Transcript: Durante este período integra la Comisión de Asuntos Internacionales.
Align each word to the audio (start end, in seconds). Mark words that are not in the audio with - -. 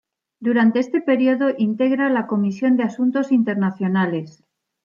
Durante 0.39 0.79
este 0.79 0.99
período 0.99 1.51
integra 1.59 2.09
la 2.09 2.25
Comisión 2.25 2.75
de 2.75 2.81
Asuntos 2.81 3.31
Internacionales. 3.31 4.43